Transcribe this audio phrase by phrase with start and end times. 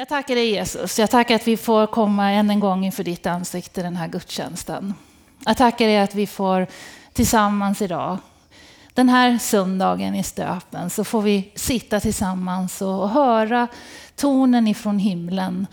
[0.00, 0.98] Jag tackar dig Jesus.
[0.98, 4.94] Jag tackar att vi får komma än en gång inför ditt ansikte den här gudstjänsten.
[5.44, 6.66] Jag tackar dig att vi får
[7.12, 8.18] tillsammans idag,
[8.94, 13.68] den här söndagen i stöpen, så får vi sitta tillsammans och höra
[14.16, 15.66] tonen ifrån himlen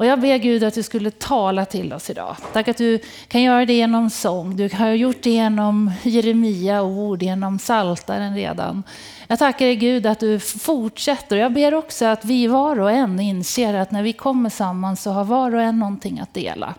[0.00, 2.36] och jag ber Gud att du skulle tala till oss idag.
[2.52, 2.98] Tack att du
[3.28, 4.56] kan göra det genom sång.
[4.56, 8.82] Du har gjort det genom Jeremia ord, genom saltaren redan.
[9.26, 11.36] Jag tackar dig Gud att du fortsätter.
[11.36, 15.10] Jag ber också att vi var och en inser att när vi kommer samman så
[15.10, 16.74] har var och en någonting att dela.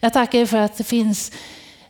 [0.00, 1.32] Jag tackar dig för att det finns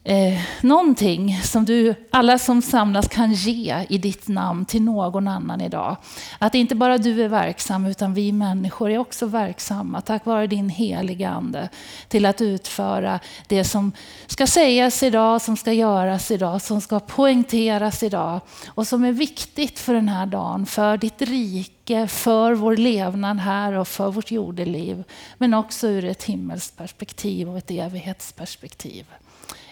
[0.05, 5.61] eh, någonting som du, alla som samlas kan ge i ditt namn till någon annan
[5.61, 5.97] idag.
[6.39, 10.69] Att inte bara du är verksam utan vi människor är också verksamma tack vare din
[10.69, 11.69] heliga Ande
[12.09, 13.93] till att utföra det som
[14.27, 19.79] ska sägas idag, som ska göras idag, som ska poängteras idag och som är viktigt
[19.79, 25.05] för den här dagen, för ditt rike, för vår levnad här och för vårt jordeliv.
[25.39, 29.07] Men också ur ett himmelsperspektiv och ett evighetsperspektiv.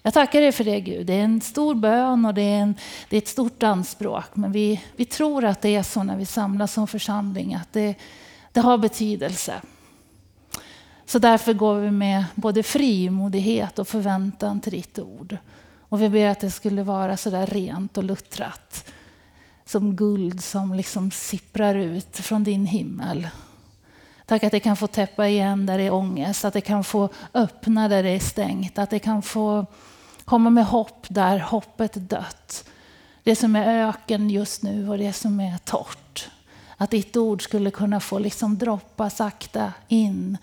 [0.08, 1.06] Jag tackar dig för det Gud.
[1.06, 2.74] Det är en stor bön och det är, en,
[3.08, 4.24] det är ett stort anspråk.
[4.34, 7.94] Men vi, vi tror att det är så när vi samlas som församling, att det,
[8.52, 9.54] det har betydelse.
[11.06, 15.36] Så därför går vi med både frimodighet och förväntan till ditt ord.
[15.88, 18.92] Och vi ber att det skulle vara sådär rent och luttrat.
[19.64, 23.28] Som guld som liksom sipprar ut från din himmel.
[24.26, 27.08] Tack att det kan få täppa igen där det är ångest, att det kan få
[27.34, 29.66] öppna där det är stängt, att det kan få
[30.28, 32.68] komma med hopp där hoppet är dött.
[33.22, 36.30] Det som är öken just nu och det som är torrt.
[36.76, 40.38] Att ditt ord skulle kunna få liksom droppa sakta in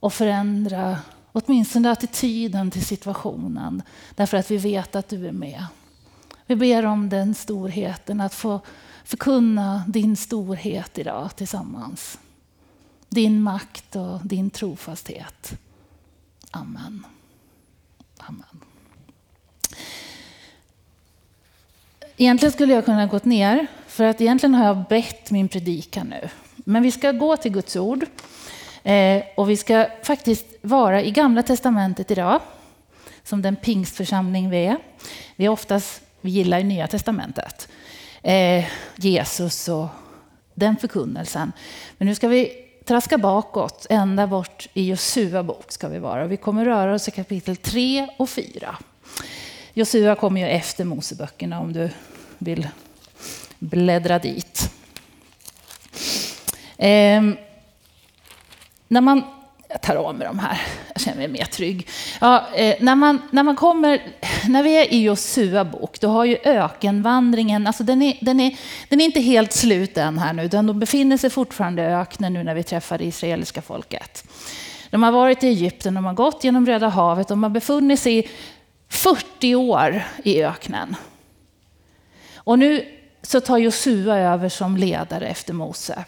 [0.00, 0.98] och förändra
[1.32, 3.82] åtminstone attityden till situationen.
[4.14, 5.66] Därför att vi vet att du är med.
[6.46, 8.60] Vi ber om den storheten, att få
[9.04, 12.18] förkunna din storhet idag tillsammans.
[13.08, 15.58] Din makt och din trofasthet.
[16.50, 17.06] Amen.
[18.18, 18.57] Amen.
[22.20, 26.28] Egentligen skulle jag kunna gått ner, för att egentligen har jag bett min predikan nu.
[26.56, 28.06] Men vi ska gå till Guds ord.
[28.82, 32.40] Eh, och vi ska faktiskt vara i Gamla Testamentet idag,
[33.22, 34.76] som den pingstförsamling vi är.
[35.36, 37.68] Vi är oftast, vi gillar i Nya Testamentet.
[38.22, 38.64] Eh,
[38.96, 39.88] Jesus och
[40.54, 41.52] den förkunnelsen.
[41.98, 42.52] Men nu ska vi
[42.84, 46.26] traska bakåt, ända bort i Josua bok ska vi vara.
[46.26, 48.76] Vi kommer röra oss i kapitel 3 och 4.
[49.74, 51.90] Josua kommer ju efter Moseböckerna om du
[52.38, 52.68] vill
[53.58, 54.70] bläddra dit.
[56.76, 57.22] Eh,
[58.88, 59.22] när man,
[59.68, 60.60] jag tar av mig de här,
[60.92, 61.88] jag känner mig mer trygg.
[62.20, 64.02] Ja, eh, när, man, när, man kommer,
[64.48, 68.56] när vi är i Josua bok, då har ju ökenvandringen, alltså den är, den, är,
[68.88, 72.32] den är inte helt slut än här nu, utan de befinner sig fortfarande i öknen
[72.32, 74.24] nu när vi träffar det israeliska folket.
[74.90, 78.18] De har varit i Egypten, de har gått genom Röda havet, de har befunnit sig
[78.18, 78.28] i
[78.88, 80.96] 40 år i öknen.
[82.34, 82.84] Och nu
[83.22, 86.04] så tar Josua över som ledare efter Mose.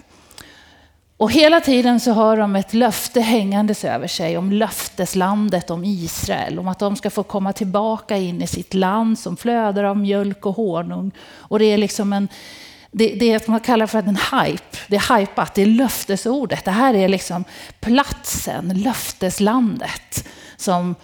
[1.16, 6.58] Och hela tiden så har de ett löfte hängandes över sig om löfteslandet, om Israel,
[6.58, 10.47] om att de ska få komma tillbaka in i sitt land som flödar av mjölk
[10.47, 11.12] och honung.
[11.20, 12.28] Och det är liksom en,
[12.91, 14.76] det, det är man kallar för en hype.
[14.88, 16.64] Det är hypat, det är löftesordet.
[16.64, 17.44] Det här är liksom
[17.80, 20.94] platsen, löfteslandet, som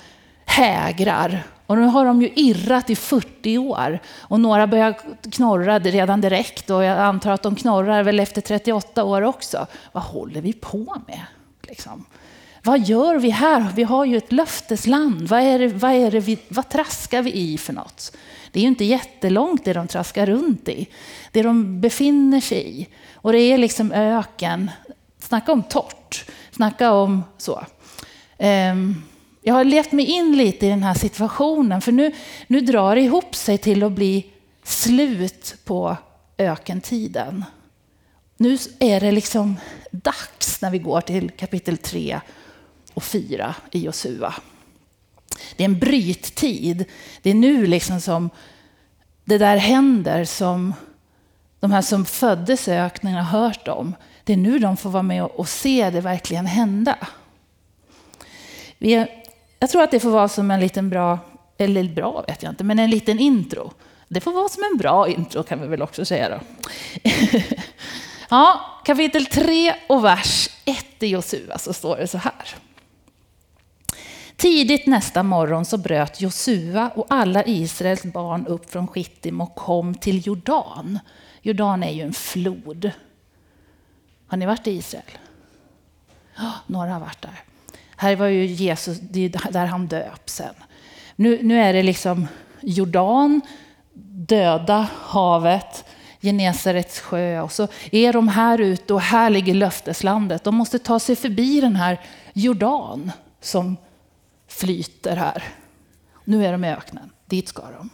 [0.44, 4.94] hägrar och nu har de ju irrat i 40 år och några börjar
[5.31, 9.66] knorra redan direkt och jag antar att de knorrar väl efter 38 år också.
[9.93, 11.21] Vad håller vi på med?
[11.62, 12.05] Liksom.
[12.62, 13.72] Vad gör vi här?
[13.75, 15.28] Vi har ju ett löftesland.
[15.28, 18.16] Vad, är det, vad, är det vi, vad traskar vi i för något?
[18.50, 20.87] Det är ju inte jättelångt det de traskar runt i.
[21.32, 22.88] Det de befinner sig i.
[23.15, 24.71] Och det är liksom öken.
[25.19, 26.25] Snacka om torrt.
[26.50, 27.65] Snacka om så.
[28.38, 29.03] Um,
[29.47, 32.12] jag har levt mig in lite i den här situationen, för nu,
[32.47, 34.27] nu drar det ihop sig till att bli
[34.62, 35.97] slut på
[36.39, 37.45] ökentiden.
[38.37, 39.56] Nu är det liksom
[39.91, 42.20] dags när vi går till kapitel 3
[42.94, 44.35] och 4 i Josua.
[45.56, 46.85] Det är en bryttid.
[47.23, 48.31] Det är nu liksom som
[49.25, 50.75] det där händer som
[51.61, 53.94] de här som föddes i öknen har hört om.
[54.25, 56.99] Det är nu de får vara med och se det verkligen hända.
[58.79, 59.16] Vi är
[59.58, 61.19] jag tror att det får vara som en liten bra,
[61.58, 63.73] eller bra vet jag inte, men en liten intro.
[64.08, 66.41] Det får vara som en bra intro kan vi väl också säga då.
[68.29, 72.56] ja, kapitel 3 och vers 1 i Josua så står det så här.
[74.37, 79.94] Tidigt nästa morgon så bröt Josua och alla Israels barn upp från Skittim och kom
[79.94, 80.99] till Jordan.
[81.43, 82.91] Jordan är ju en flod.
[84.26, 85.19] Har ni varit i Israel?
[86.37, 87.43] Ja, några har varit där.
[87.96, 90.54] Här var ju Jesus, det är där han döps sen.
[91.16, 92.26] Nu, nu är det liksom
[92.60, 93.40] Jordan,
[94.28, 95.84] döda havet,
[96.20, 100.44] Genesarets sjö och så är de här ute och här ligger löfteslandet.
[100.44, 102.00] De måste ta sig förbi den här
[102.32, 103.76] Jordan som
[104.48, 105.44] flyter här.
[106.25, 107.90] Nu är de i öknen, dit ska de.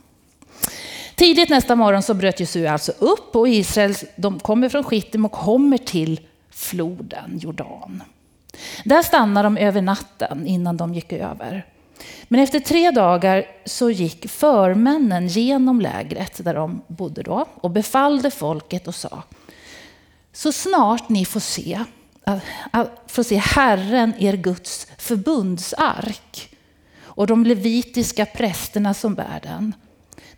[1.14, 5.32] Tidigt nästa morgon så bröt Jesus alltså upp och Israel de kommer från Skittim och
[5.32, 6.20] kommer till
[6.50, 8.02] floden Jordan.
[8.84, 11.66] Där stannade de över natten innan de gick över.
[12.24, 18.30] Men efter tre dagar så gick förmännen genom lägret där de bodde då och befallde
[18.30, 19.22] folket och sa
[20.32, 21.80] så snart ni får se,
[22.26, 22.38] äh,
[22.72, 26.56] äh, får se Herren, er Guds förbundsark
[27.02, 29.74] och de levitiska prästerna som bär den.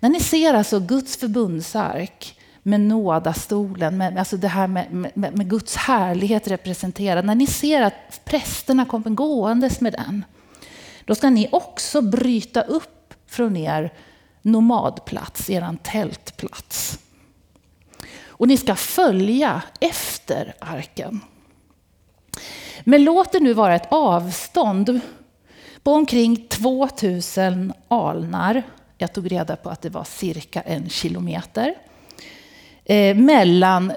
[0.00, 5.50] När ni ser alltså Guds förbundsark med nådastolen, med, alltså det här med, med, med
[5.50, 7.24] Guds härlighet representerad.
[7.24, 10.24] När ni ser att prästerna kommer gåendes med den,
[11.04, 13.92] då ska ni också bryta upp från er
[14.42, 16.98] nomadplats, er tältplats.
[18.26, 21.20] Och ni ska följa efter arken.
[22.84, 25.00] Men låt det nu vara ett avstånd
[25.82, 28.62] på omkring 2000 alnar.
[28.98, 31.74] Jag tog reda på att det var cirka en kilometer.
[32.84, 33.92] Eh, mellan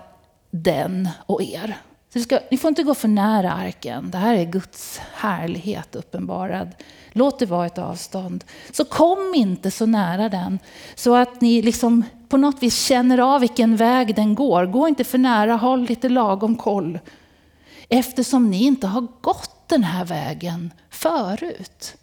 [0.52, 1.78] den och er.
[2.14, 4.12] Så ska, ni får inte gå för nära arken.
[4.12, 6.76] Det här är Guds härlighet uppenbarad.
[7.12, 8.44] Låt det vara ett avstånd.
[8.72, 10.60] Så kom inte så nära den
[10.96, 14.66] så att ni liksom på något vis känner av vilken väg den går.
[14.66, 17.00] Gå inte för nära, håll lite lagom koll.
[17.90, 21.98] Eftersom ni inte har gått den här vägen förut.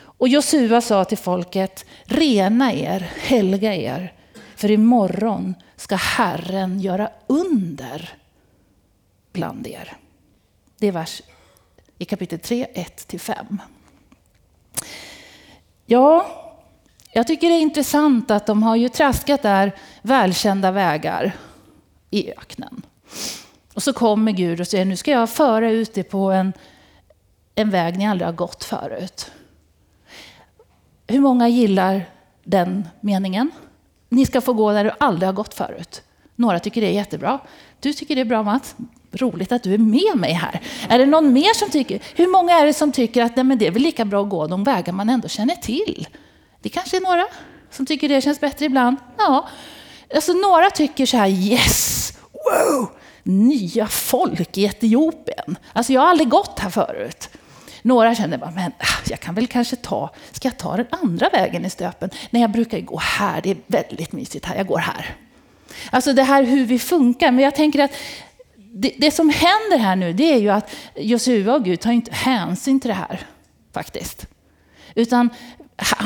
[0.00, 4.12] Och Josua sa till folket, rena er, helga er,
[4.58, 8.14] för imorgon ska Herren göra under
[9.32, 9.96] bland er.
[10.78, 11.22] Det är vers
[11.98, 13.58] i kapitel 3, 1-5.
[15.86, 16.26] Ja,
[17.12, 19.72] jag tycker det är intressant att de har ju traskat där
[20.02, 21.36] välkända vägar
[22.10, 22.82] i öknen.
[23.74, 26.52] Och så kommer Gud och säger, nu ska jag föra ut er på en,
[27.54, 29.32] en väg ni aldrig har gått förut.
[31.06, 32.04] Hur många gillar
[32.44, 33.50] den meningen?
[34.08, 36.02] Ni ska få gå där du aldrig har gått förut.
[36.36, 37.38] Några tycker det är jättebra.
[37.80, 38.76] Du tycker det är bra Mats?
[39.12, 40.60] Roligt att du är med mig här.
[40.88, 42.02] Är det någon mer som tycker?
[42.14, 44.30] Hur många är det som tycker att nej, men det är väl lika bra att
[44.30, 46.08] gå de vägar man ändå känner till?
[46.62, 47.26] Det kanske är några
[47.70, 48.96] som tycker det känns bättre ibland.
[49.18, 49.48] Ja,
[50.14, 52.90] alltså några tycker så här yes, wow,
[53.22, 55.56] nya folk i Etiopien.
[55.72, 57.30] Alltså jag har aldrig gått här förut.
[57.82, 61.28] Några känner bara, men ah, jag kan väl kanske ta, ska jag ta den andra
[61.28, 62.10] vägen i stöpen?
[62.30, 65.16] Nej, jag brukar gå här, det är väldigt mysigt här, jag går här.
[65.90, 67.92] Alltså det här hur vi funkar, men jag tänker att
[68.56, 72.14] det, det som händer här nu, det är ju att Josua och Gud tar inte
[72.14, 73.26] hänsyn till det här,
[73.72, 74.26] faktiskt.
[74.94, 75.30] Utan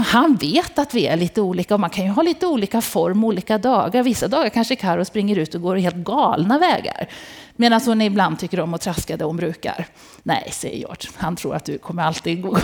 [0.07, 3.25] han vet att vi är lite olika och man kan ju ha lite olika form
[3.25, 4.03] olika dagar.
[4.03, 7.09] Vissa dagar kanske Karo springer ut och går helt galna vägar.
[7.57, 9.87] Medan hon ibland tycker om att traska där hon brukar.
[10.23, 11.11] Nej, säger George.
[11.17, 12.59] Han tror att du kommer alltid gå,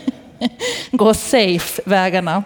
[0.90, 2.44] gå safe-vägarna.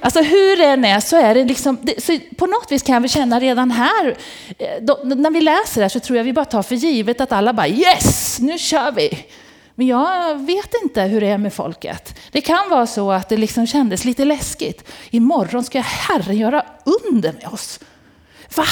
[0.00, 3.08] Alltså hur det än är så är det liksom, så på något vis kan vi
[3.08, 4.16] känna redan här,
[4.58, 7.20] eh, då, när vi läser det här så tror jag vi bara tar för givet
[7.20, 9.26] att alla bara yes, nu kör vi.
[9.74, 12.18] Men jag vet inte hur det är med folket.
[12.32, 14.88] Det kan vara så att det liksom kändes lite läskigt.
[15.10, 17.80] Imorgon ska Herren göra under med oss.
[18.56, 18.64] Va?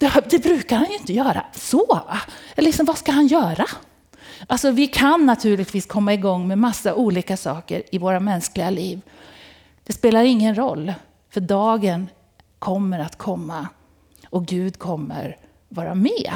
[0.00, 1.44] Det, det brukar han ju inte göra.
[1.52, 2.20] Så va?
[2.56, 3.66] Liksom, vad ska han göra?
[4.46, 9.00] Alltså, vi kan naturligtvis komma igång med massa olika saker i våra mänskliga liv.
[9.84, 10.92] Det spelar ingen roll,
[11.30, 12.08] för dagen
[12.58, 13.68] kommer att komma
[14.30, 15.36] och Gud kommer
[15.68, 16.32] vara med.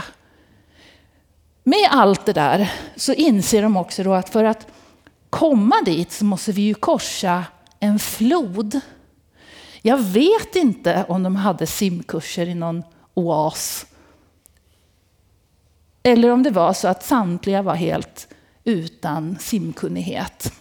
[1.62, 4.66] Med allt det där så inser de också då att för att
[5.30, 7.44] komma dit så måste vi ju korsa
[7.80, 8.80] en flod.
[9.82, 12.82] Jag vet inte om de hade simkurser i någon
[13.14, 13.86] oas.
[16.02, 18.28] Eller om det var så att samtliga var helt
[18.64, 20.52] utan simkunnighet.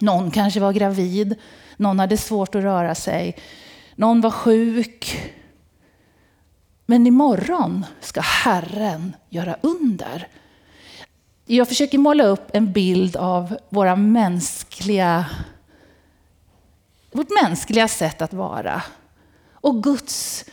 [0.00, 1.34] Någon kanske var gravid,
[1.76, 3.36] någon hade svårt att röra sig,
[3.94, 5.32] någon var sjuk.
[6.86, 10.28] Men imorgon ska Herren göra under.
[11.46, 15.26] Jag försöker måla upp en bild av våra mänskliga,
[17.12, 18.82] vårt mänskliga sätt att vara
[19.52, 20.44] och Guds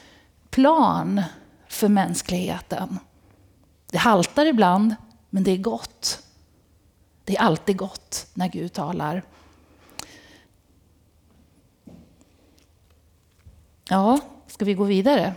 [0.57, 1.23] plan
[1.67, 2.99] för mänskligheten.
[3.91, 4.95] Det haltar ibland,
[5.29, 6.23] men det är gott.
[7.23, 9.23] Det är alltid gott när Gud talar.
[13.89, 15.33] Ja, ska vi gå vidare?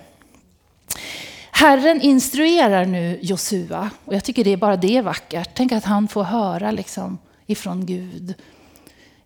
[1.50, 5.50] Herren instruerar nu Josua och jag tycker det är bara det är vackert.
[5.54, 8.34] Tänk att han får höra liksom ifrån Gud.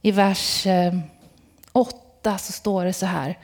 [0.02, 0.94] I vers eh,
[1.72, 3.38] 8 så står det så här.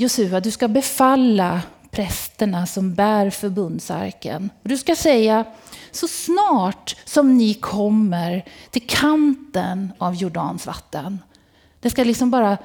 [0.00, 4.50] Josua, du ska befalla prästerna som bär förbundsarken.
[4.62, 5.44] Du ska säga,
[5.90, 11.18] så snart som ni kommer till kanten av Jordans vatten.
[11.80, 12.58] Det ska liksom bara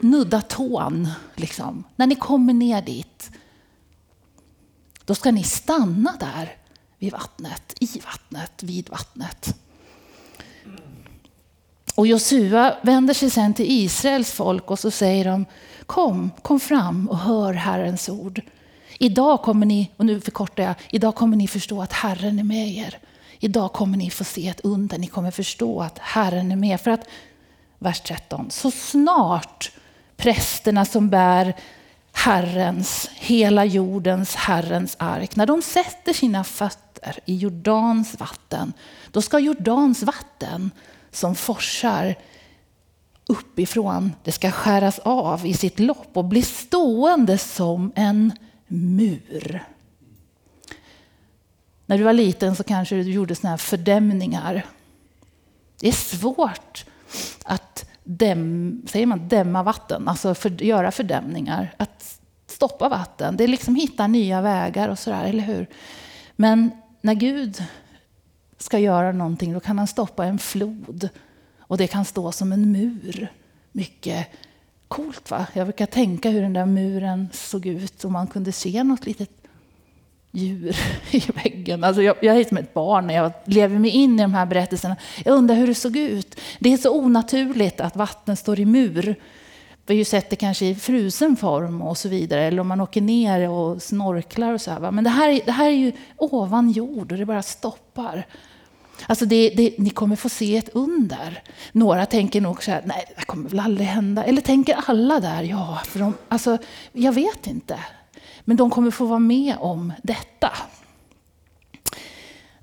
[0.00, 1.84] nudda tån, liksom.
[1.96, 3.30] när ni kommer ner dit.
[5.04, 6.56] Då ska ni stanna där
[6.98, 9.56] vid vattnet, i vattnet, vid vattnet.
[11.94, 15.46] Och Josua vänder sig sen till Israels folk och så säger de
[15.86, 18.40] Kom, kom fram och hör Herrens ord.
[18.98, 22.68] Idag kommer ni, och nu förkortar jag, idag kommer ni förstå att Herren är med
[22.68, 22.98] er.
[23.38, 26.80] Idag kommer ni få se ett under, ni kommer förstå att Herren är med.
[26.80, 27.08] För att,
[27.78, 29.70] vers 13, så snart
[30.16, 31.54] prästerna som bär
[32.12, 38.72] Herrens, hela jordens Herrens ark, när de sätter sina fötter i Jordans vatten,
[39.10, 40.70] då ska Jordans vatten
[41.10, 42.14] som forsar
[43.26, 48.32] uppifrån, det ska skäras av i sitt lopp och bli stående som en
[48.66, 49.64] mur.
[51.86, 54.66] När du var liten så kanske du gjorde såna här fördämningar.
[55.80, 56.84] Det är svårt
[57.44, 61.74] att däm, säger man, dämma vatten, alltså för, göra fördämningar.
[61.76, 65.66] Att stoppa vatten, det är liksom hitta nya vägar och sådär, eller hur?
[66.36, 67.64] Men när Gud
[68.58, 71.08] ska göra någonting, då kan han stoppa en flod
[71.72, 73.28] och det kan stå som en mur.
[73.72, 74.26] Mycket
[74.88, 75.46] coolt va?
[75.52, 79.30] Jag brukar tänka hur den där muren såg ut och man kunde se något litet
[80.30, 80.76] djur
[81.10, 81.84] i väggen.
[81.84, 84.46] Alltså jag, jag är som ett barn när jag lever mig in i de här
[84.46, 84.96] berättelserna.
[85.24, 86.40] Jag undrar hur det såg ut.
[86.58, 89.16] Det är så onaturligt att vatten står i mur.
[89.86, 92.44] Vi har ju sett det kanske i frusen form och så vidare.
[92.44, 94.90] Eller om man åker ner och snorklar och så här.
[94.90, 98.26] Men det här, det här är ju ovan jord och det bara stoppar.
[99.06, 101.42] Alltså det, det, ni kommer få se ett under.
[101.72, 104.24] Några tänker nog så här, nej det kommer väl aldrig hända.
[104.24, 106.58] Eller tänker alla där, ja, för de, alltså,
[106.92, 107.78] jag vet inte.
[108.44, 110.50] Men de kommer få vara med om detta.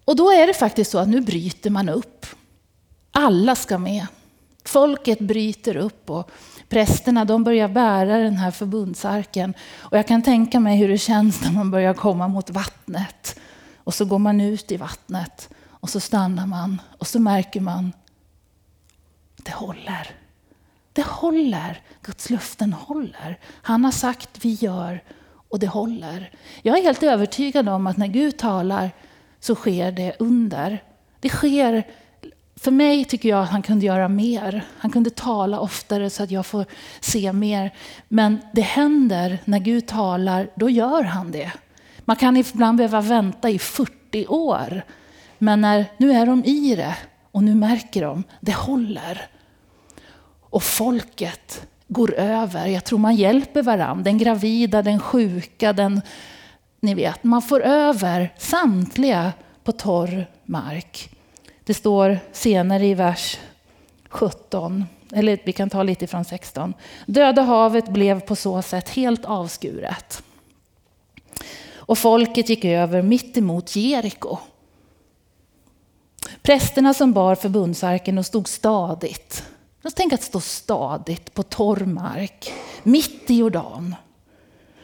[0.06, 2.26] Och då är det faktiskt så att nu bryter man upp.
[3.12, 4.08] Alla ska med.
[4.66, 6.32] Folket bryter upp och
[6.70, 9.54] prästerna de börjar bära den här förbundsarken.
[9.78, 13.40] Och jag kan tänka mig hur det känns när man börjar komma mot vattnet.
[13.78, 15.50] Och så går man ut i vattnet.
[15.80, 17.94] Och så stannar man och så märker man,
[19.36, 20.16] det håller.
[20.94, 21.82] Det håller.
[22.02, 23.40] Guds löften håller.
[23.46, 25.04] Han har sagt vi gör
[25.50, 26.32] och det håller.
[26.62, 28.92] Jag är helt övertygad om att när Gud talar
[29.40, 30.84] så sker det under.
[31.20, 31.84] Det sker,
[32.56, 34.66] för mig tycker jag att han kunde göra mer.
[34.78, 36.66] Han kunde tala oftare så att jag får
[37.00, 37.74] se mer.
[38.08, 41.52] Men det händer när Gud talar, då gör han det.
[42.00, 44.84] Man kan ibland behöva vänta i 40 år
[45.40, 46.96] men när, nu är de i det
[47.32, 49.28] och nu märker de, det håller.
[50.50, 52.68] Och folket går över.
[52.68, 54.04] Jag tror man hjälper varandra.
[54.04, 56.02] Den gravida, den sjuka, den...
[56.82, 61.10] Ni vet, man får över samtliga på torr mark.
[61.64, 63.40] Det står senare i vers
[64.10, 66.74] 17, eller vi kan ta lite från 16.
[67.06, 70.24] Döda havet blev på så sätt helt avskuret.
[71.76, 74.38] Och folket gick över mitt emot Jeriko.
[76.50, 79.44] Prästerna som bar förbundsarken och stod stadigt.
[79.96, 82.54] Tänk att stå stadigt på torr mark,
[82.84, 83.96] mitt i Jordan.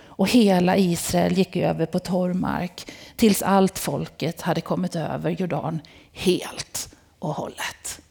[0.06, 5.82] Och hela Israel gick över på torr mark tills allt folket hade kommit över Jordan
[6.12, 8.02] helt och hållet.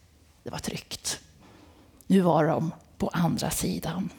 [0.42, 1.20] Det var tryggt.
[2.06, 4.10] Nu var de på andra sidan.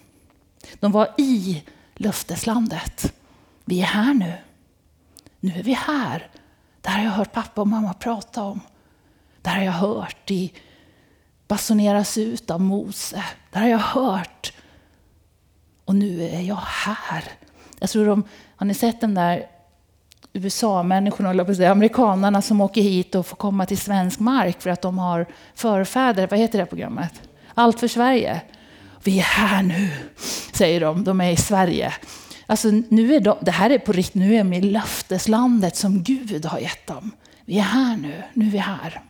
[0.79, 1.63] De var i
[1.95, 3.13] löfteslandet.
[3.65, 4.33] Vi är här nu.
[5.39, 6.29] Nu är vi här.
[6.81, 8.61] Det här har jag hört pappa och mamma prata om.
[9.45, 10.53] Det har jag hört i
[11.47, 13.23] basuneras ut av Mose.
[13.51, 14.53] Det har jag hört.
[15.85, 17.23] Och nu är jag här.
[17.79, 18.23] Jag tror de,
[18.55, 19.45] har ni sett de där
[20.33, 24.81] USA-människorna, eller säga, amerikanarna som åker hit och får komma till svensk mark för att
[24.81, 25.25] de har
[25.55, 27.21] förfäder, vad heter det programmet?
[27.53, 28.41] Allt för Sverige.
[29.03, 29.89] Vi är här nu,
[30.53, 31.03] säger de.
[31.03, 31.93] De är i Sverige.
[32.45, 36.03] Alltså, nu är de, det här är på riktigt, nu är de i löfteslandet som
[36.03, 37.11] Gud har gett dem.
[37.45, 39.01] Vi är här nu, nu är vi här.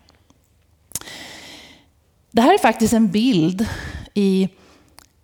[2.35, 3.67] Det här är faktiskt en bild
[4.13, 4.49] i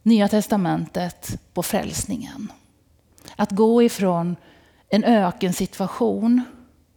[0.03, 2.51] Nya Testamentet på frälsningen.
[3.35, 4.35] Att gå ifrån
[4.89, 6.43] en ökensituation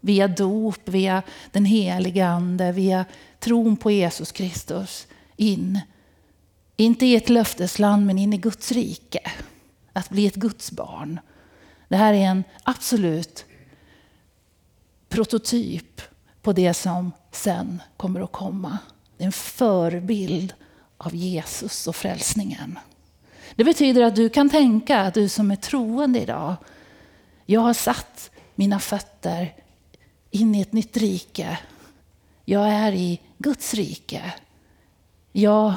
[0.00, 3.04] via dop, via den heliga Ande, via
[3.40, 5.06] tron på Jesus Kristus
[5.37, 5.80] in,
[6.76, 9.30] inte i ett löftesland men in i Guds rike.
[9.92, 11.21] Att bli ett Guds barn.
[11.88, 13.44] Det här är en absolut
[15.09, 16.00] prototyp
[16.42, 18.78] på det som sen kommer att komma.
[19.16, 20.54] Det är en förebild
[20.97, 22.78] av Jesus och frälsningen.
[23.56, 26.56] Det betyder att du kan tänka, att du som är troende idag,
[27.47, 29.54] jag har satt mina fötter
[30.30, 31.59] in i ett nytt rike.
[32.44, 34.35] Jag är i Guds rike.
[35.33, 35.75] Jag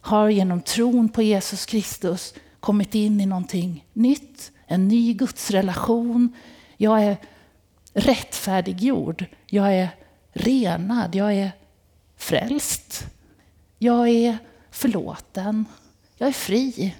[0.00, 6.32] har genom tron på Jesus Kristus kommit in i någonting nytt, en ny gudsrelation.
[6.76, 7.16] Jag är
[7.92, 9.88] rättfärdiggjord, jag är
[10.32, 11.52] renad, jag är
[12.24, 13.06] frälst.
[13.78, 14.38] Jag är
[14.70, 15.64] förlåten,
[16.16, 16.94] jag är fri.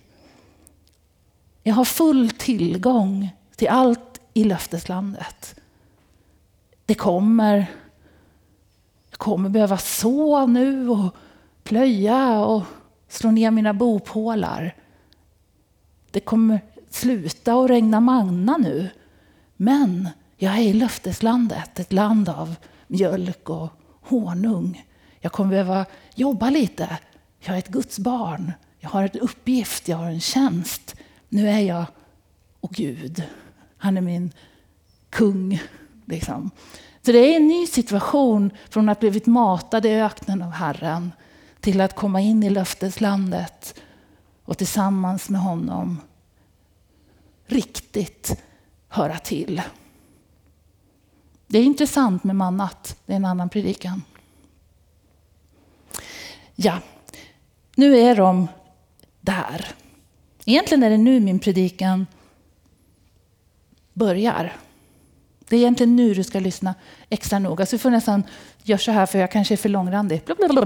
[1.62, 5.54] Jag har full tillgång till allt i löfteslandet.
[6.86, 7.66] Det kommer,
[9.10, 11.14] jag kommer behöva så nu och
[11.62, 12.62] plöja och
[13.08, 14.76] slå ner mina bopålar.
[16.10, 18.88] Det kommer sluta att regna manna nu.
[19.56, 22.54] Men jag är i löfteslandet, ett land av
[22.86, 23.68] mjölk och
[24.00, 24.84] honung.
[25.24, 26.98] Jag kommer behöva jobba lite.
[27.40, 28.52] Jag är ett Guds barn.
[28.78, 30.96] Jag har en uppgift, jag har en tjänst.
[31.28, 31.84] Nu är jag
[32.60, 33.22] och Gud.
[33.76, 34.32] Han är min
[35.10, 35.62] kung.
[36.04, 36.50] Liksom.
[37.02, 41.12] Så det är en ny situation från att ha blivit matad i öknen av Herren
[41.60, 43.80] till att komma in i löfteslandet
[44.44, 46.00] och tillsammans med honom
[47.46, 48.42] riktigt
[48.88, 49.62] höra till.
[51.46, 54.02] Det är intressant med mannat, det är en annan predikan.
[56.54, 56.78] Ja,
[57.76, 58.48] nu är de
[59.20, 59.66] där.
[60.44, 62.06] Egentligen är det nu min predikan
[63.92, 64.56] börjar.
[65.48, 66.74] Det är egentligen nu du ska lyssna
[67.10, 67.66] extra noga.
[67.66, 68.22] Så du får nästan
[68.62, 70.22] göra så här för jag kanske är för långrandig.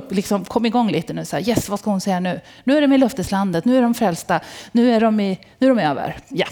[0.08, 1.24] Liksom, kom igång lite nu.
[1.24, 2.40] Så här, yes, vad ska hon säga nu?
[2.64, 4.40] Nu är de i löfteslandet, nu är de frälsta,
[4.72, 6.16] nu är de, i, nu är de över.
[6.28, 6.46] Ja.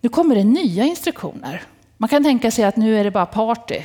[0.00, 1.62] Nu kommer det nya instruktioner.
[1.96, 3.82] Man kan tänka sig att nu är det bara party.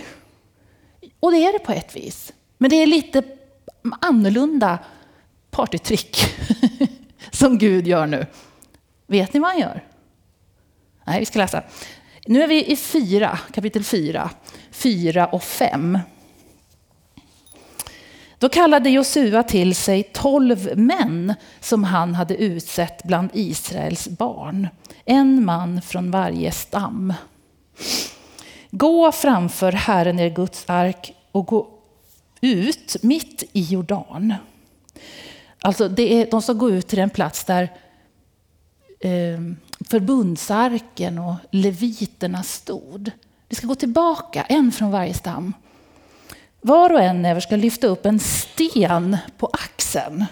[1.19, 2.33] Och det är det på ett vis.
[2.57, 3.23] Men det är lite
[4.01, 4.79] annorlunda
[5.51, 6.17] partytrick
[7.31, 8.25] som Gud gör nu.
[9.07, 9.83] Vet ni vad han gör?
[11.05, 11.63] Nej, vi ska läsa.
[12.27, 14.29] Nu är vi i fyra, kapitel 4,
[14.71, 15.99] 4 och 5.
[18.39, 24.67] Då kallade Josua till sig tolv män som han hade utsett bland Israels barn.
[25.05, 27.13] En man från varje stam.
[28.71, 31.74] Gå framför Herren er Guds ark och gå
[32.45, 34.33] ut mitt i Jordan.
[35.59, 37.63] Alltså det är, de ska gå ut till den plats där
[38.99, 39.39] eh,
[39.89, 43.11] förbundsarken och leviterna stod.
[43.49, 45.53] Vi ska gå tillbaka, en från varje stam.
[46.61, 50.25] Var och en över ska lyfta upp en sten på axeln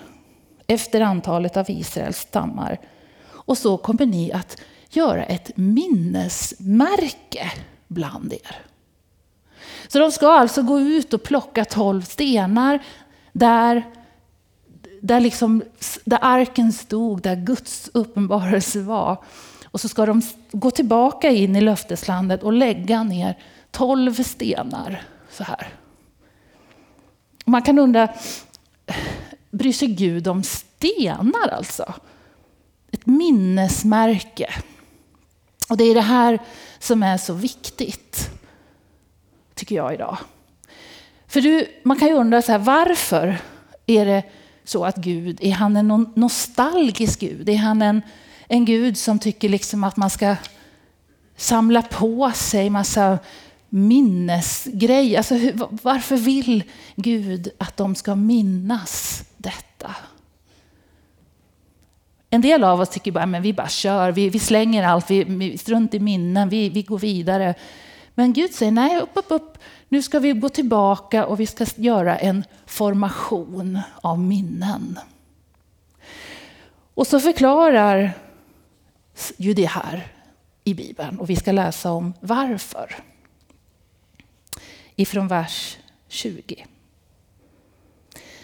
[0.67, 2.79] efter antalet av Israels stammar.
[3.25, 7.51] Och så kommer ni att göra ett minnesmärke
[7.87, 8.72] bland er.
[9.87, 12.83] Så de ska alltså gå ut och plocka tolv stenar
[13.31, 13.83] där,
[15.01, 15.63] där, liksom,
[16.05, 19.17] där arken stod, där Guds uppenbarelse var.
[19.65, 23.37] Och så ska de gå tillbaka in i löfteslandet och lägga ner
[23.71, 25.67] tolv stenar så här.
[27.45, 28.07] Man kan undra,
[29.51, 31.93] bryr sig Gud om stenar alltså?
[32.91, 34.53] Ett minnesmärke.
[35.69, 36.39] Och det är det här
[36.79, 38.29] som är så viktigt,
[39.63, 40.17] tycker jag idag.
[41.27, 43.37] För du, man kan ju undra så här, varför
[43.85, 44.23] är det
[44.63, 47.49] så att Gud, är han en nostalgisk Gud?
[47.49, 48.01] Är han en,
[48.47, 50.35] en Gud som tycker liksom att man ska
[51.35, 53.19] samla på sig massa
[53.69, 55.17] minnesgrejer?
[55.17, 55.35] Alltså,
[55.81, 56.63] varför vill
[56.95, 59.95] Gud att de ska minnas detta?
[62.29, 65.23] En del av oss tycker bara men vi bara kör, vi, vi slänger allt, vi,
[65.23, 67.55] vi strunt i minnen, vi, vi går vidare.
[68.15, 69.57] Men Gud säger nej, upp, upp, upp.
[69.89, 74.99] Nu ska vi gå tillbaka och vi ska göra en formation av minnen.
[76.93, 78.11] Och så förklarar
[79.37, 80.07] ju det här
[80.63, 82.95] i Bibeln och vi ska läsa om varför.
[84.95, 86.65] Ifrån vers 20.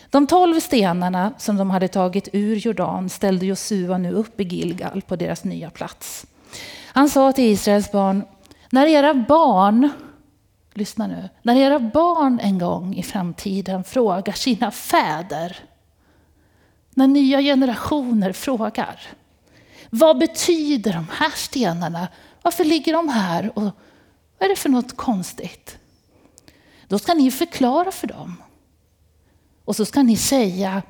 [0.09, 5.01] De tolv stenarna som de hade tagit ur Jordan ställde Josua nu upp i Gilgal
[5.01, 6.25] på deras nya plats.
[6.85, 8.23] Han sa till Israels barn,
[8.69, 9.89] när era barn,
[10.73, 15.57] lyssna nu, när era barn en gång i framtiden frågar sina fäder,
[16.89, 19.01] när nya generationer frågar,
[19.89, 22.07] vad betyder de här stenarna?
[22.41, 23.57] Varför ligger de här?
[23.57, 23.73] Och vad
[24.39, 25.77] är det för något konstigt?
[26.87, 28.35] Då ska ni förklara för dem
[29.65, 30.81] och så ska ni säga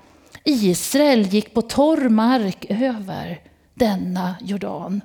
[0.43, 3.41] Israel gick på torr mark över
[3.73, 5.01] denna Jordan.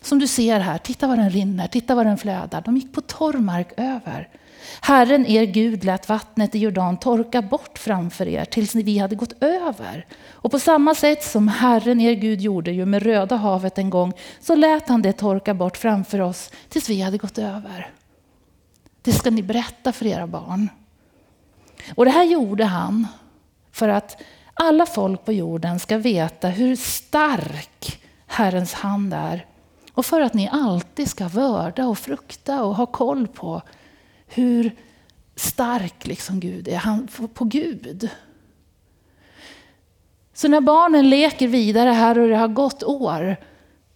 [0.00, 2.60] Som du ser här, titta vad den rinner, titta vad den flödar.
[2.60, 4.28] De gick på torr mark över.
[4.80, 9.42] Herren er Gud lät vattnet i Jordan torka bort framför er tills vi hade gått
[9.42, 10.06] över.
[10.30, 14.12] Och på samma sätt som Herren er Gud gjorde ju med Röda havet en gång,
[14.40, 17.90] så lät han det torka bort framför oss tills vi hade gått över.
[19.02, 20.68] Det ska ni berätta för era barn.
[21.94, 23.06] Och det här gjorde han
[23.72, 24.22] för att
[24.54, 29.46] alla folk på jorden ska veta hur stark Herrens hand är.
[29.96, 33.62] Och för att ni alltid ska vörda och frukta och ha koll på
[34.26, 34.76] hur
[35.36, 38.10] stark liksom Gud är, han, på Gud.
[40.34, 43.36] Så när barnen leker vidare här och det har gått år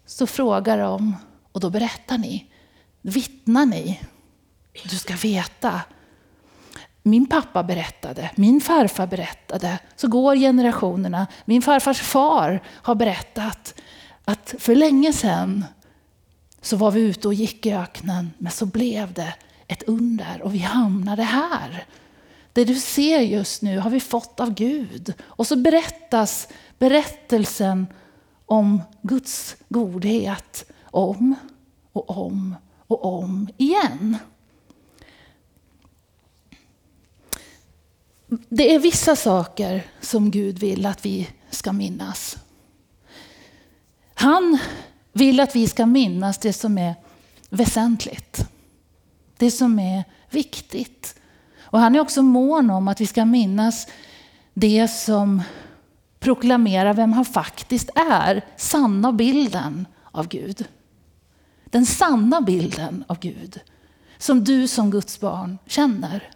[0.07, 1.17] så frågar de
[1.53, 2.47] och då berättar ni,
[3.03, 4.01] vittnar ni.
[4.91, 5.81] Du ska veta.
[7.03, 11.27] Min pappa berättade, min farfar berättade, så går generationerna.
[11.45, 13.75] Min farfars far har berättat
[14.25, 15.65] att för länge sedan
[16.61, 19.35] så var vi ute och gick i öknen, men så blev det
[19.67, 21.87] ett under och vi hamnade här.
[22.53, 25.15] Det du ser just nu har vi fått av Gud.
[25.21, 27.87] Och så berättas berättelsen
[28.47, 31.35] om Guds godhet om
[31.93, 34.17] och om och om igen.
[38.49, 42.37] Det är vissa saker som Gud vill att vi ska minnas.
[44.15, 44.59] Han
[45.13, 46.95] vill att vi ska minnas det som är
[47.51, 48.49] väsentligt.
[49.37, 51.21] Det som är viktigt.
[51.61, 53.87] Och han är också mån om att vi ska minnas
[54.55, 55.43] det som
[56.19, 58.45] proklamerar vem han faktiskt är.
[58.57, 60.65] Sanna bilden av Gud.
[61.65, 63.61] Den sanna bilden av Gud.
[64.19, 66.31] Som du som Guds barn känner.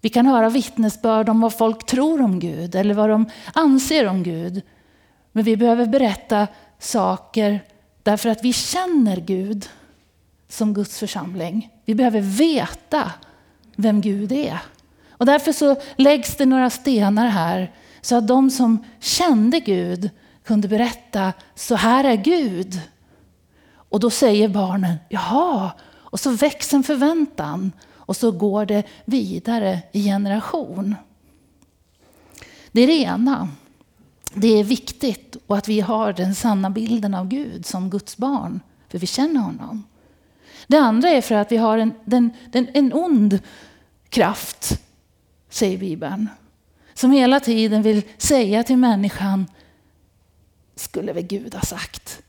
[0.00, 4.22] Vi kan höra vittnesbörd om vad folk tror om Gud eller vad de anser om
[4.22, 4.62] Gud.
[5.32, 6.46] Men vi behöver berätta
[6.80, 7.64] saker
[8.02, 9.68] därför att vi känner Gud
[10.48, 11.70] som Guds församling.
[11.84, 13.12] Vi behöver veta
[13.76, 14.58] vem Gud är.
[15.10, 20.10] Och därför så läggs det några stenar här så att de som kände Gud
[20.44, 22.80] kunde berätta, så här är Gud.
[23.72, 29.78] Och då säger barnen, jaha, och så väcks en förväntan och så går det vidare
[29.92, 30.96] i generation.
[32.72, 33.48] Det är det ena.
[34.34, 38.60] Det är viktigt och att vi har den sanna bilden av Gud som Guds barn,
[38.88, 39.84] för vi känner honom.
[40.66, 43.38] Det andra är för att vi har en, den, den, en ond
[44.08, 44.80] kraft,
[45.48, 46.28] säger Bibeln,
[46.94, 49.46] som hela tiden vill säga till människan,
[50.76, 52.22] skulle väl Gud ha sagt,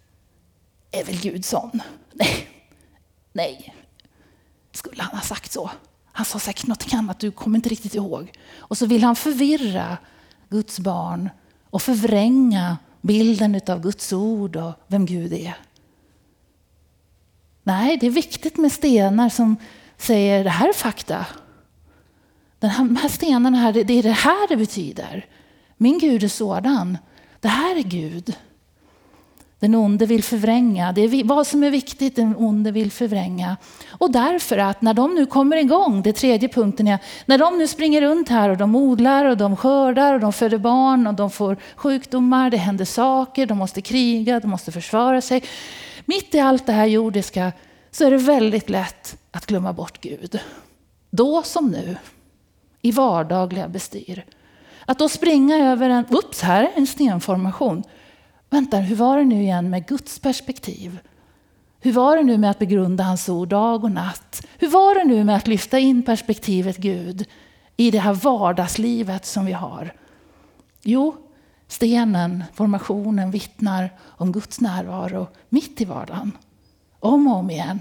[0.91, 1.81] är väl Gud sån?
[2.13, 2.47] Nej,
[3.33, 3.75] nej,
[4.71, 5.71] skulle han ha sagt så?
[6.11, 8.31] Han sa säkert något annat, du kommer inte riktigt ihåg.
[8.57, 9.97] Och så vill han förvirra
[10.49, 11.29] Guds barn
[11.71, 15.57] och förvränga bilden av Guds ord och vem Gud är.
[17.63, 19.55] Nej, det är viktigt med stenar som
[19.97, 21.25] säger det här är fakta.
[22.59, 25.25] Den här, de här stenarna här, det är det här det betyder.
[25.77, 26.97] Min Gud är sådan.
[27.39, 28.35] Det här är Gud.
[29.61, 30.91] Den onde vill förvränga.
[30.91, 33.57] Det är vad som är viktigt, den onde vill förvränga.
[33.89, 37.67] Och därför att när de nu kommer igång, det tredje punkten är, när de nu
[37.67, 41.31] springer runt här och de odlar och de skördar och de föder barn och de
[41.31, 45.43] får sjukdomar, det händer saker, de måste kriga, de måste försvara sig.
[46.05, 47.51] Mitt i allt det här jordiska
[47.91, 50.39] så är det väldigt lätt att glömma bort Gud.
[51.09, 51.97] Då som nu,
[52.81, 54.25] i vardagliga bestyr.
[54.85, 57.83] Att då springa över en, ups, här är en stenformation.
[58.51, 60.99] Vänta, hur var det nu igen med Guds perspektiv?
[61.79, 64.45] Hur var det nu med att begrunda hans ord dag och natt?
[64.57, 67.25] Hur var det nu med att lyfta in perspektivet Gud
[67.77, 69.93] i det här vardagslivet som vi har?
[70.83, 71.15] Jo,
[71.67, 76.31] stenen, formationen vittnar om Guds närvaro mitt i vardagen.
[76.99, 77.79] Om och om igen.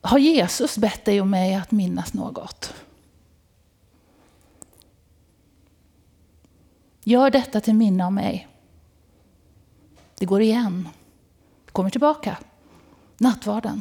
[0.00, 2.74] Har Jesus bett dig och mig att minnas något?
[7.04, 8.48] Gör detta till minne av mig.
[10.18, 10.88] Det går igen.
[11.66, 12.36] Det kommer tillbaka.
[13.18, 13.80] Nattvarden.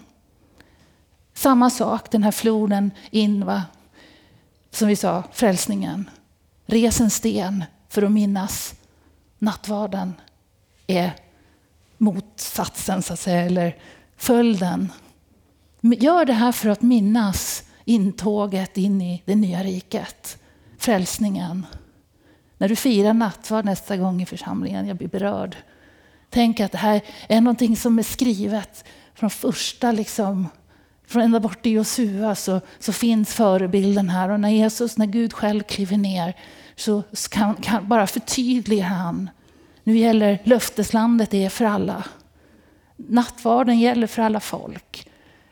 [1.33, 3.63] Samma sak, den här floden in, va?
[4.71, 6.09] som vi sa, frälsningen.
[6.65, 8.75] Res en sten för att minnas.
[9.39, 10.13] Nattvarden
[10.87, 11.15] är
[11.97, 13.77] motsatsen, så att säga, eller
[14.17, 14.91] följden.
[15.81, 20.37] Gör det här för att minnas intåget in i det nya riket.
[20.77, 21.65] Frälsningen.
[22.63, 25.55] När du firar nattvard nästa gång i församlingen, jag blir berörd.
[26.29, 30.47] Tänk att det här är någonting som är skrivet från första liksom,
[31.07, 34.29] Från ända bort i Josua så, så finns förebilden här.
[34.29, 36.33] Och när Jesus, när Gud själv kliver ner
[36.75, 39.29] så kan, kan bara förtydliga han.
[39.83, 42.03] Nu gäller löfteslandet, det är för alla.
[42.95, 45.09] Nattvarden gäller för alla folk.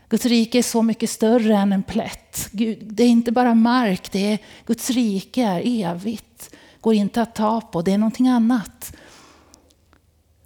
[0.09, 2.49] Guds rike är så mycket större än en plätt.
[2.51, 6.50] Gud, det är inte bara mark, det är, Guds rike är evigt.
[6.81, 8.93] Går inte att ta på, det är någonting annat.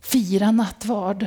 [0.02, 1.26] Fira nattvard.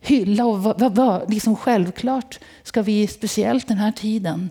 [0.00, 4.50] Hylla och va, va, liksom självklart ska vi, speciellt den här tiden,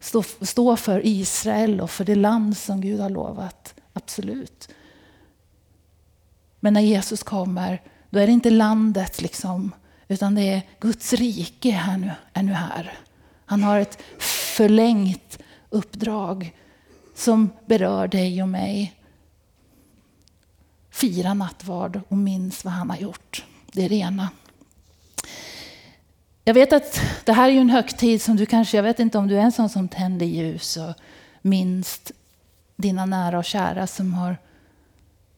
[0.00, 3.74] stå, stå för Israel och för det land som Gud har lovat.
[3.92, 4.68] Absolut.
[6.60, 9.72] Men när Jesus kommer, då är det inte landet liksom
[10.12, 12.92] utan det är Guds rike här nu, är nu här.
[13.44, 13.98] Han har ett
[14.56, 15.38] förlängt
[15.70, 16.56] uppdrag
[17.14, 18.94] som berör dig och mig.
[20.92, 23.44] Fira nattvard och minns vad han har gjort.
[23.72, 24.28] Det är det ena.
[26.44, 29.28] Jag vet att det här är en högtid som du kanske, jag vet inte om
[29.28, 30.94] du är en sån som tänder ljus och
[31.42, 32.00] minns
[32.76, 34.36] dina nära och kära som har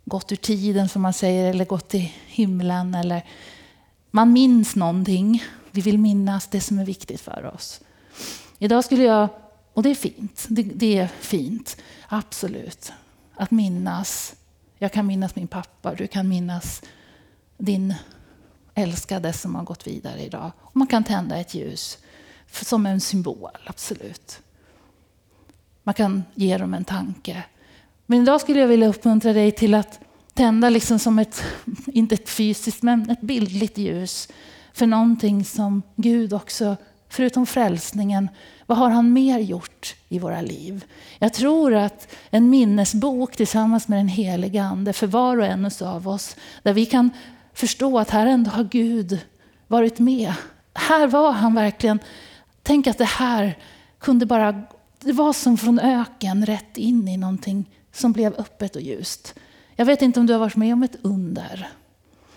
[0.05, 3.25] gått ur tiden som man säger, eller gått till himlen eller
[4.11, 5.43] man minns någonting.
[5.71, 7.81] Vi vill minnas det som är viktigt för oss.
[8.59, 9.29] Idag skulle jag,
[9.73, 11.77] och det är fint, det, det är fint,
[12.09, 12.93] absolut,
[13.35, 14.35] att minnas.
[14.79, 16.83] Jag kan minnas min pappa, du kan minnas
[17.59, 17.95] din
[18.75, 20.53] älskade som har gått vidare idag.
[20.61, 21.99] Och man kan tända ett ljus
[22.51, 24.41] som en symbol, absolut.
[25.83, 27.45] Man kan ge dem en tanke.
[28.07, 30.01] Men idag skulle jag vilja uppmuntra dig till att
[30.35, 31.45] tända liksom som ett,
[31.87, 34.29] inte ett fysiskt, men ett bildligt ljus
[34.73, 36.77] för någonting som Gud också,
[37.15, 38.29] förutom frälsningen,
[38.67, 40.85] vad har han mer gjort i våra liv?
[41.19, 46.09] Jag tror att en minnesbok tillsammans med den helige Ande för var och en av
[46.09, 47.11] oss, där vi kan
[47.53, 49.21] förstå att här ändå har Gud
[49.67, 50.35] varit med.
[50.75, 51.99] Här var han verkligen,
[52.63, 53.59] tänk att det här
[53.99, 54.63] kunde bara,
[55.01, 59.35] det var som från öken rätt in i någonting som blev öppet och ljust.
[59.77, 61.69] Jag vet inte om du har varit med om ett under.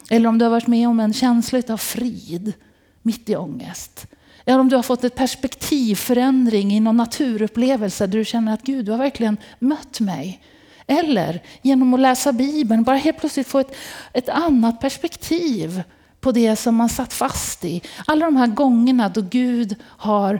[0.10, 2.54] Eller om du har varit med om en känsla av frid
[3.02, 4.08] mitt i ångest.
[4.48, 8.86] Eller om du har fått ett perspektivförändring i någon naturupplevelse där du känner att Gud,
[8.86, 10.42] du har verkligen mött mig.
[10.86, 13.76] Eller genom att läsa Bibeln, bara helt plötsligt få ett,
[14.14, 15.84] ett annat perspektiv
[16.20, 17.82] på det som man satt fast i.
[18.06, 20.40] Alla de här gångerna då Gud har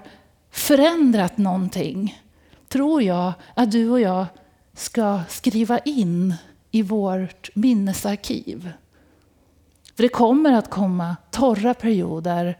[0.52, 2.22] förändrat någonting,
[2.68, 4.26] tror jag att du och jag
[4.74, 6.34] ska skriva in
[6.72, 8.72] i vårt minnesarkiv.
[9.96, 12.58] För det kommer att komma torra perioder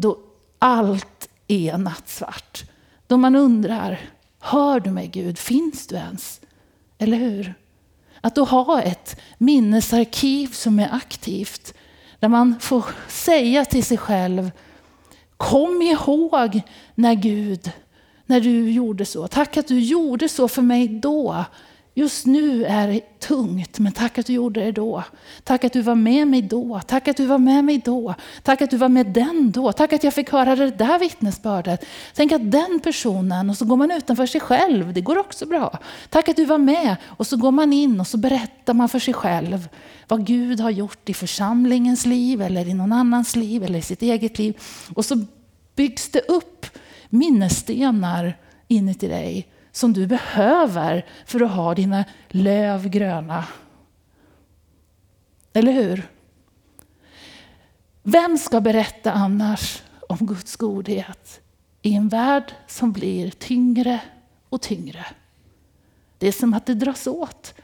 [0.00, 0.18] då
[0.58, 2.64] allt är nattsvart.
[3.06, 4.00] Då man undrar,
[4.40, 5.38] hör du mig Gud?
[5.38, 6.40] Finns du ens?
[6.98, 7.54] Eller hur?
[8.20, 11.74] Att då ha ett minnesarkiv som är aktivt.
[12.20, 14.50] Där man får säga till sig själv,
[15.36, 16.60] kom ihåg
[16.94, 17.70] när Gud,
[18.26, 19.28] när du gjorde så.
[19.28, 21.44] Tack att du gjorde så för mig då.
[21.98, 25.04] Just nu är det tungt, men tack att du gjorde det då.
[25.44, 26.80] Tack att du var med mig då.
[26.86, 28.14] Tack att du var med mig då.
[28.42, 29.72] Tack att du var med den då.
[29.72, 31.84] Tack att jag fick höra det där vittnesbördet.
[32.14, 35.78] Tänk att den personen, och så går man utanför sig själv, det går också bra.
[36.10, 36.96] Tack att du var med.
[37.04, 39.68] Och så går man in och så berättar man för sig själv
[40.08, 44.02] vad Gud har gjort i församlingens liv, eller i någon annans liv, eller i sitt
[44.02, 44.60] eget liv.
[44.94, 45.24] Och så
[45.76, 46.66] byggs det upp
[47.10, 48.36] minnesstenar
[48.68, 49.48] inuti dig
[49.78, 53.44] som du behöver för att ha dina löv gröna.
[55.52, 56.08] Eller hur?
[58.02, 61.40] Vem ska berätta annars om Guds godhet
[61.82, 64.00] i en värld som blir tyngre
[64.48, 65.06] och tyngre?
[66.18, 67.54] Det är som att det dras åt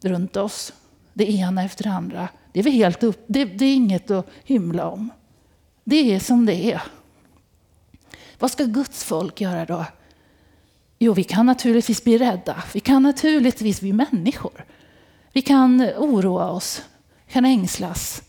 [0.00, 0.72] runt oss,
[1.12, 2.28] det ena efter det andra.
[2.52, 5.10] Det är, helt upp, det, det är inget att hymla om.
[5.84, 6.82] Det är som det är.
[8.38, 9.84] Vad ska Guds folk göra då?
[10.98, 12.62] Jo, vi kan naturligtvis bli rädda.
[12.74, 14.64] Vi kan naturligtvis bli människor.
[15.32, 16.82] Vi kan oroa oss,
[17.26, 18.22] vi kan ängslas,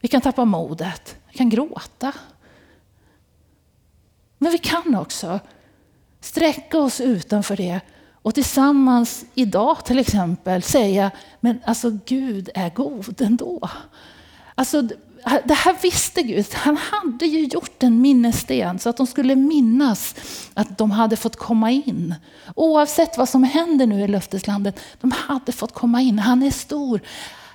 [0.00, 2.12] vi kan tappa modet, vi kan gråta.
[4.38, 5.40] Men vi kan också
[6.20, 7.80] sträcka oss utanför det
[8.12, 13.68] och tillsammans idag till exempel säga, men alltså Gud är god ändå.
[14.54, 14.88] Alltså
[15.44, 16.46] det här visste Gud.
[16.54, 20.14] Han hade ju gjort en minnessten så att de skulle minnas
[20.54, 22.14] att de hade fått komma in.
[22.56, 26.18] Oavsett vad som händer nu i löfteslandet, de hade fått komma in.
[26.18, 27.00] Han är stor.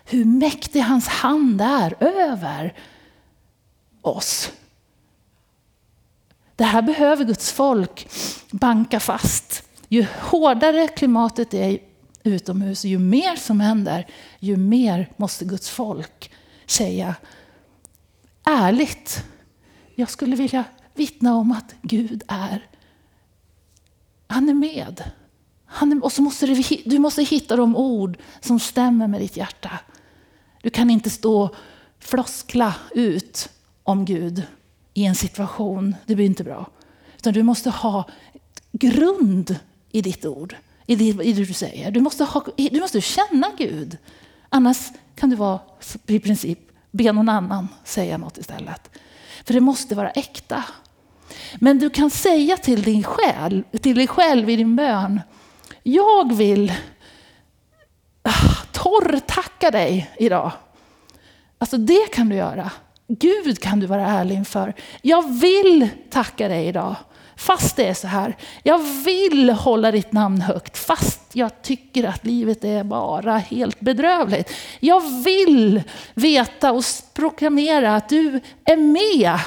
[0.06, 2.74] Hur mäktig hans hand är över
[4.02, 4.52] oss.
[6.56, 8.08] Det här behöver Guds folk
[8.52, 9.64] banka fast.
[9.88, 11.80] Ju hårdare klimatet är
[12.24, 14.08] utomhus, ju mer som händer,
[14.40, 16.32] ju mer måste Guds folk
[16.66, 17.16] säga
[18.48, 19.24] ärligt.
[19.96, 22.66] Jag skulle vilja vittna om att Gud är,
[24.28, 25.04] han är med.
[25.66, 29.38] Han är, och så måste du, du måste hitta de ord som stämmer med ditt
[29.38, 29.80] hjärta.
[30.62, 31.56] Du kan inte stå
[32.00, 33.50] floskla ut
[33.84, 34.44] om Gud
[34.94, 35.96] i en situation.
[36.06, 36.70] Det blir inte bra.
[37.18, 38.10] Utan du måste ha
[38.72, 39.60] grund
[39.92, 40.56] i ditt ord,
[40.86, 41.92] i det, i det du säger.
[41.92, 43.98] Du måste, ha, du måste känna Gud.
[44.50, 44.78] Annars
[45.16, 45.60] kan du vara
[46.08, 48.90] i princip be någon annan säga något istället.
[49.46, 50.64] För det måste vara äkta.
[51.56, 55.22] Men du kan säga till din själ, till dig själv i din bön,
[55.84, 56.74] jag vill
[58.22, 60.52] ah, torrtacka dig idag.
[61.58, 62.72] Alltså det kan du göra.
[63.08, 64.74] Gud kan du vara ärlig inför.
[65.02, 66.96] Jag vill tacka dig idag.
[67.38, 68.38] Fast det är så här.
[68.64, 74.52] Jag vill hålla ditt namn högt fast jag tycker att livet är bara helt bedrövligt.
[74.80, 75.82] Jag vill
[76.14, 79.40] veta och proklamera att du är med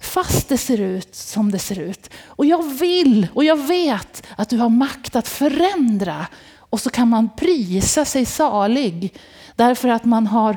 [0.00, 2.10] fast det ser ut som det ser ut.
[2.26, 6.26] Och jag vill och jag vet att du har makt att förändra.
[6.56, 9.14] Och så kan man prisa sig salig
[9.56, 10.56] därför att man har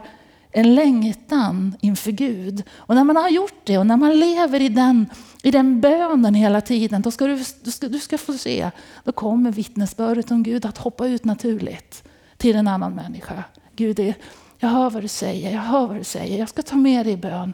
[0.51, 2.63] en längtan inför Gud.
[2.71, 5.09] Och när man har gjort det och när man lever i den,
[5.47, 8.71] i den bönen hela tiden, då ska du, du, ska, du ska få se,
[9.03, 12.03] då kommer vittnesbördet om Gud att hoppa ut naturligt
[12.37, 13.43] till en annan människa.
[13.75, 14.13] Gud, är,
[14.57, 17.13] jag hör vad du säger, jag hör vad du säger, jag ska ta med dig
[17.13, 17.53] i bön.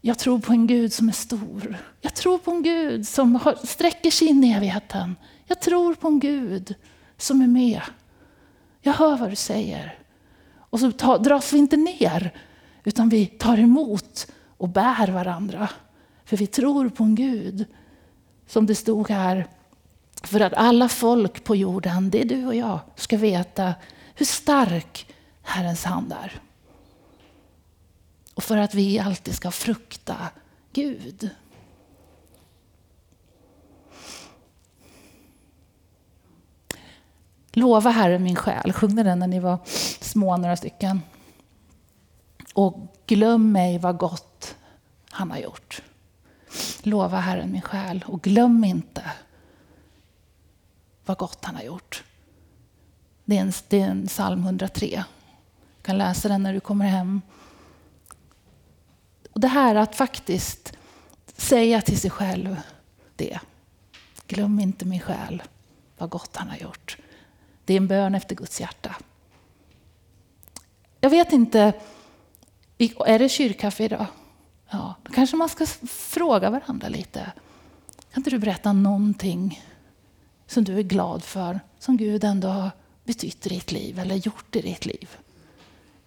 [0.00, 1.76] Jag tror på en Gud som är stor.
[2.00, 5.16] Jag tror på en Gud som har, sträcker sig in i evigheten.
[5.46, 6.74] Jag tror på en Gud
[7.16, 7.80] som är med.
[8.80, 9.98] Jag hör vad du säger.
[10.58, 12.34] Och så ta, dras vi inte ner,
[12.84, 15.68] utan vi tar emot och bär varandra.
[16.32, 17.64] För vi tror på en Gud,
[18.46, 19.46] som det stod här,
[20.22, 23.74] för att alla folk på jorden, det är du och jag, ska veta
[24.14, 26.40] hur stark Herrens hand är.
[28.34, 30.16] Och för att vi alltid ska frukta
[30.72, 31.30] Gud.
[37.50, 39.58] Lova Herren min själ, sjung den när ni var
[40.00, 41.00] små några stycken.
[42.54, 44.56] Och glöm mig vad gott
[45.10, 45.82] han har gjort.
[46.82, 49.12] Lova Herren min själ och glöm inte
[51.04, 52.04] vad gott han har gjort.
[53.24, 55.04] Det är en, det är en psalm 103.
[55.76, 57.20] Du kan läsa den när du kommer hem.
[59.32, 60.72] Och det här att faktiskt
[61.36, 62.56] säga till sig själv
[63.16, 63.38] det.
[64.26, 65.42] Glöm inte min själ,
[65.98, 66.96] vad gott han har gjort.
[67.64, 68.96] Det är en bön efter Guds hjärta.
[71.00, 71.72] Jag vet inte,
[73.06, 74.06] är det kyrkkaffe idag?
[74.72, 77.32] Ja, då kanske man ska fråga varandra lite.
[78.12, 79.62] Kan inte du berätta någonting
[80.46, 82.70] som du är glad för, som Gud ändå har
[83.04, 85.08] betytt i ditt liv eller gjort i ditt liv?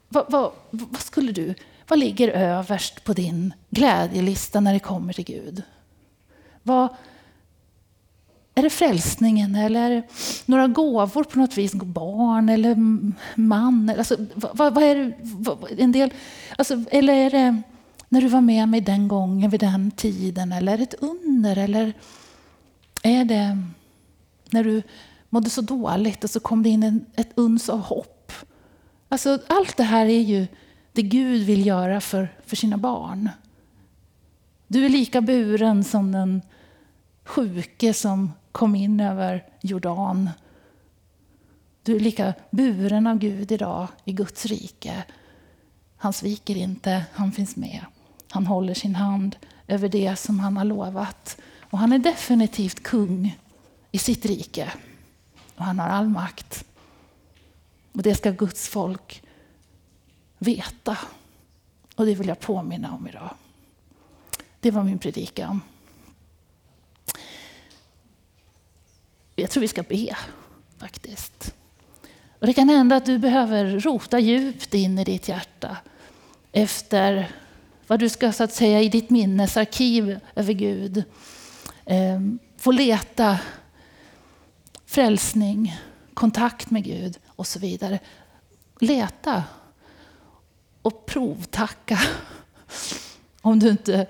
[0.09, 1.55] Vad, vad, vad skulle du,
[1.87, 5.63] vad ligger överst på din glädjelista när det kommer till Gud?
[6.63, 6.89] Vad,
[8.55, 10.03] är det frälsningen eller
[10.45, 11.73] några gåvor på något vis?
[11.73, 12.75] Barn eller
[13.35, 13.93] man?
[13.97, 16.13] Alltså, vad, vad är det, vad, en del,
[16.57, 17.61] alltså, eller är det
[18.15, 20.51] när du var med mig den gången, vid den tiden?
[20.51, 21.57] Eller är det ett under?
[21.57, 21.93] Eller
[23.03, 23.63] är det
[24.49, 24.83] när du
[25.29, 28.31] mådde så dåligt och så kom det in en, ett uns av hopp?
[29.09, 30.47] Alltså, allt det här är ju
[30.91, 33.29] det Gud vill göra för, för sina barn.
[34.67, 36.41] Du är lika buren som den
[37.23, 40.29] sjuke som kom in över Jordan.
[41.83, 45.03] Du är lika buren av Gud idag i Guds rike.
[45.97, 47.85] Han sviker inte, han finns med.
[48.35, 49.35] Han håller sin hand
[49.67, 51.37] över det som han har lovat.
[51.59, 53.37] Och han är definitivt kung
[53.91, 54.73] i sitt rike.
[55.55, 56.65] Och han har all makt.
[57.91, 59.23] Och det ska Guds folk
[60.37, 60.97] veta.
[61.95, 63.35] Och det vill jag påminna om idag.
[64.59, 65.61] Det var min predikan.
[69.35, 70.17] Jag tror vi ska be
[70.77, 71.55] faktiskt.
[72.39, 75.77] Och det kan hända att du behöver rota djupt in i ditt hjärta
[76.51, 77.31] efter
[77.87, 81.03] vad du ska så att säga i ditt minnesarkiv över Gud.
[81.85, 82.19] Eh,
[82.57, 83.39] få leta
[84.85, 85.77] frälsning,
[86.13, 87.99] kontakt med Gud och så vidare.
[88.79, 89.43] Leta
[90.81, 91.99] och provtacka.
[93.41, 94.07] Om du inte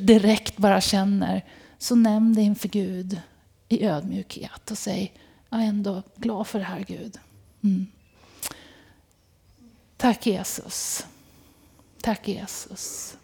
[0.00, 1.44] direkt bara känner,
[1.78, 3.20] så nämn det inför Gud
[3.68, 5.12] i ödmjukhet och säg,
[5.50, 7.18] jag är ändå glad för det här Gud.
[7.62, 7.86] Mm.
[9.96, 11.06] Tack Jesus.
[12.06, 13.16] Tack Jesus.